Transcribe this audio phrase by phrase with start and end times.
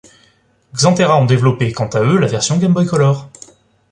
[0.73, 3.29] Xantera ont développé, quant à eux, la version Game Boy Color.